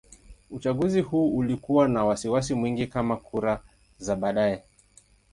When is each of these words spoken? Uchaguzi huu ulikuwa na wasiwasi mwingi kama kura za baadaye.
Uchaguzi 0.51 1.01
huu 1.01 1.37
ulikuwa 1.37 1.87
na 1.87 2.05
wasiwasi 2.05 2.53
mwingi 2.53 2.87
kama 2.87 3.17
kura 3.17 3.61
za 3.97 4.15
baadaye. 4.15 4.63